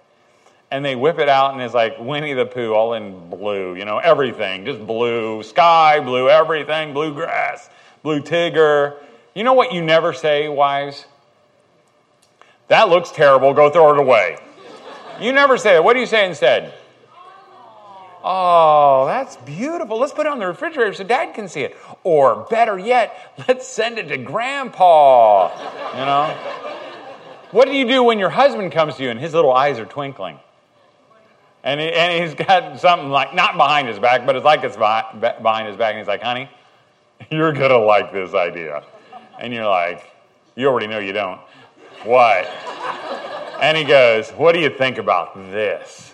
[0.73, 3.85] And they whip it out and it's like Winnie the Pooh all in blue, you
[3.85, 7.71] know, everything, just blue, sky, blue, everything, blue grass,
[8.03, 8.97] blue Tigger.
[9.37, 11.07] You know what you never say, wives?
[12.67, 14.39] That looks terrible, go throw it away.
[15.21, 15.85] You never say that.
[15.85, 16.75] What do you say instead?
[18.25, 19.99] Oh, that's beautiful.
[19.99, 21.77] Let's put it on the refrigerator so dad can see it.
[22.03, 25.51] Or better yet, let's send it to grandpa.
[25.93, 26.37] You know?
[27.51, 29.87] What do you do when your husband comes to you and his little eyes are
[29.87, 30.39] twinkling?
[31.65, 34.77] And, he, and he's got something like, not behind his back, but it's like it's
[34.77, 35.91] behind his back.
[35.91, 36.51] And he's like, honey,
[37.31, 38.85] you're going to like this idea.
[39.39, 40.11] And you're like,
[40.57, 41.41] you already know you don't.
[42.05, 42.47] What?
[43.61, 46.08] And he goes, what do you think about this?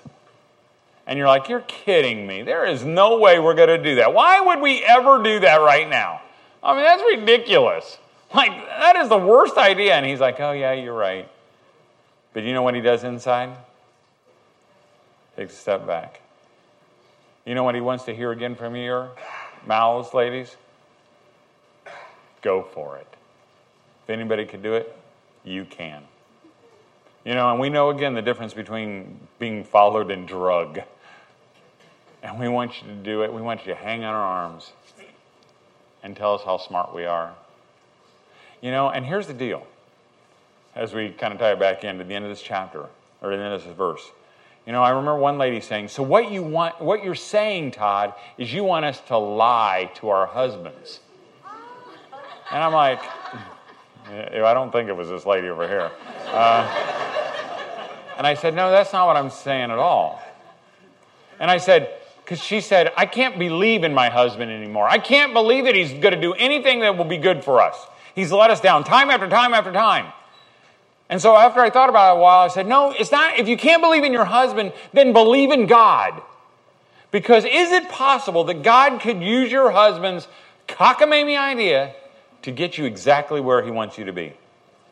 [1.06, 2.42] And you're like, you're kidding me.
[2.42, 4.14] There is no way we're going to do that.
[4.14, 6.22] Why would we ever do that right now?
[6.62, 7.98] I mean, that's ridiculous.
[8.34, 9.94] Like, that is the worst idea.
[9.94, 11.28] And he's like, oh, yeah, you're right.
[12.32, 13.50] But you know what he does inside?
[15.36, 16.20] Takes a step back.
[17.44, 19.10] You know what he wants to hear again from your
[19.66, 20.56] mouths, ladies?
[22.40, 23.06] Go for it.
[24.04, 24.96] If anybody could do it,
[25.44, 26.02] you can.
[27.24, 30.80] You know, and we know again the difference between being followed and drug.
[32.24, 33.32] And we want you to do it.
[33.32, 34.72] We want you to hang on our arms
[36.02, 37.34] and tell us how smart we are.
[38.62, 39.66] You know, and here's the deal
[40.74, 42.86] as we kind of tie it back in into the end of this chapter
[43.20, 44.02] or the end of this verse.
[44.66, 48.14] You know, I remember one lady saying, "So what you want what you're saying, Todd,
[48.38, 51.00] is you want us to lie to our husbands."
[52.50, 53.00] And I'm like,
[54.06, 55.90] I don't think it was this lady over here.
[56.28, 57.14] Uh,
[58.16, 60.22] and I said, No, that's not what I'm saying at all.
[61.40, 61.90] And I said,
[62.24, 64.88] because she said, I can't believe in my husband anymore.
[64.88, 67.76] I can't believe that he's going to do anything that will be good for us.
[68.14, 70.06] He's let us down time after time after time.
[71.10, 73.38] And so after I thought about it a while, I said, No, it's not.
[73.38, 76.22] If you can't believe in your husband, then believe in God.
[77.10, 80.26] Because is it possible that God could use your husband's
[80.66, 81.94] cockamamie idea
[82.42, 84.32] to get you exactly where he wants you to be?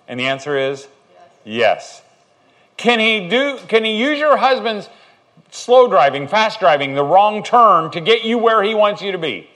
[0.06, 1.22] And the answer is yes.
[1.44, 2.02] yes.
[2.76, 4.88] Can he do can he use your husband's
[5.52, 9.18] slow driving, fast driving, the wrong turn to get you where he wants you to
[9.18, 9.48] be?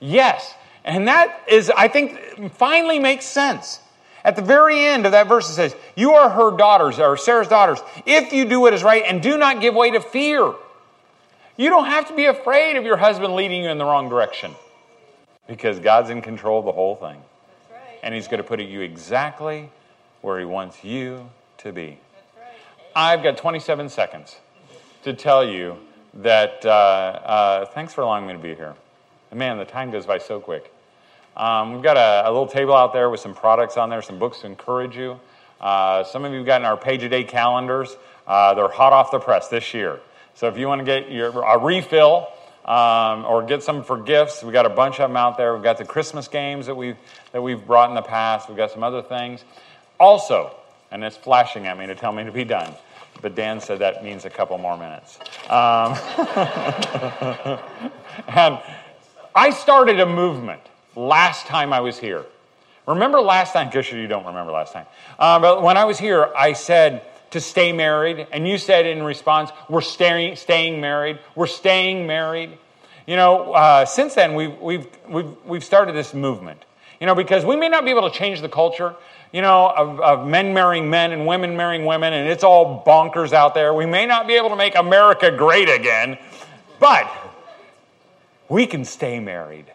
[0.00, 0.54] Yes.
[0.84, 3.80] And that is I think finally makes sense.
[4.24, 7.48] At the very end of that verse, it says, You are her daughters, or Sarah's
[7.48, 10.54] daughters, if you do what is right and do not give way to fear.
[11.56, 14.54] You don't have to be afraid of your husband leading you in the wrong direction
[15.48, 17.20] because God's in control of the whole thing.
[17.70, 17.98] Right.
[18.02, 19.68] And He's going to put you exactly
[20.20, 21.98] where He wants you to be.
[22.36, 22.52] Right.
[22.94, 24.36] I've got 27 seconds
[25.02, 25.76] to tell you
[26.14, 28.74] that uh, uh, thanks for allowing me to be here.
[29.32, 30.72] man, the time goes by so quick.
[31.36, 34.18] Um, we've got a, a, little table out there with some products on there, some
[34.18, 35.20] books to encourage you.
[35.60, 37.96] Uh, some of you have gotten our page a day calendars.
[38.26, 40.00] Uh, they're hot off the press this year.
[40.34, 42.28] So if you want to get your, a refill
[42.64, 45.54] um, or get some for gifts, we've got a bunch of them out there.
[45.54, 46.96] We've got the Christmas games that we've,
[47.32, 48.48] that we've brought in the past.
[48.48, 49.44] We've got some other things.
[50.00, 50.54] Also,
[50.90, 52.72] and it's flashing at me to tell me to be done,
[53.20, 55.18] but Dan said that means a couple more minutes.
[55.50, 55.94] Um,
[58.28, 58.60] and
[59.34, 60.62] I started a movement
[60.96, 62.24] last time I was here.
[62.86, 64.86] Remember last time, because you don't remember last time.
[65.18, 67.02] Uh, but when I was here, I said
[67.32, 71.18] to stay married, and you said in response, we're staying, staying married.
[71.34, 72.56] We're staying married.
[73.06, 76.64] You know, uh, since then, we've, we've, we've, we've started this movement.
[77.00, 78.96] You know, because we may not be able to change the culture,
[79.32, 83.32] you know, of, of men marrying men and women marrying women, and it's all bonkers
[83.32, 83.74] out there.
[83.74, 86.18] We may not be able to make America great again,
[86.80, 87.10] but
[88.48, 89.66] we can stay married.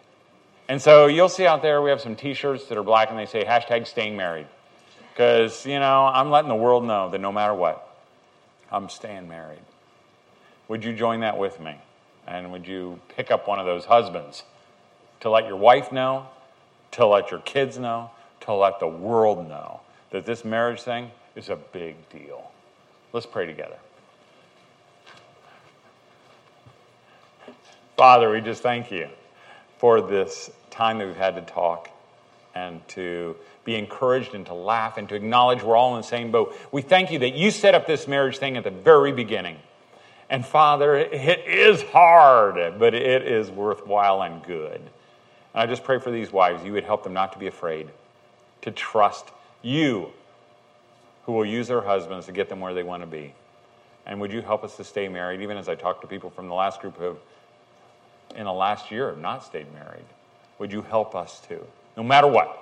[0.68, 3.26] And so you'll see out there we have some T-shirts that are black and they
[3.26, 4.46] say hashtag staying married.
[5.12, 7.86] Because, you know, I'm letting the world know that no matter what,
[8.72, 9.60] I'm staying married.
[10.66, 11.76] Would you join that with me?
[12.26, 14.42] And would you pick up one of those husbands
[15.20, 16.26] to let your wife know,
[16.92, 18.10] to let your kids know,
[18.44, 19.80] to let the world know
[20.10, 22.50] that this marriage thing is a big deal?
[23.12, 23.76] Let's pray together.
[27.96, 29.08] Father, we just thank you
[29.78, 31.90] for this time that we've had to talk
[32.54, 36.30] and to be encouraged and to laugh and to acknowledge we're all in the same
[36.30, 36.56] boat.
[36.72, 39.58] We thank you that you set up this marriage thing at the very beginning.
[40.28, 44.80] And Father, it is hard, but it is worthwhile and good.
[44.80, 47.88] And I just pray for these wives, you would help them not to be afraid,
[48.64, 49.30] to trust
[49.62, 50.10] you,
[51.24, 53.32] who will use their husbands to get them where they want to be.
[54.04, 56.48] And would you help us to stay married, even as I talk to people from
[56.48, 57.16] the last group who have
[58.36, 60.04] in the last year have not stayed married.
[60.58, 61.64] Would you help us to?
[61.96, 62.60] No matter what.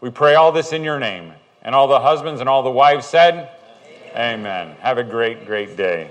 [0.00, 1.32] We pray all this in your name.
[1.62, 3.50] And all the husbands and all the wives said,
[4.10, 4.40] Amen.
[4.40, 4.76] Amen.
[4.80, 6.10] Have a great, great day.